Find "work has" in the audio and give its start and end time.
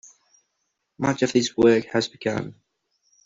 1.55-2.07